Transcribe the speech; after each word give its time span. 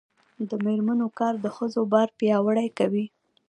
د 0.49 0.51
میرمنو 0.65 1.07
کار 1.19 1.33
د 1.39 1.45
ښځو 1.55 1.81
باور 1.91 2.09
پیاوړی 2.19 2.67
کوي. 2.79 3.05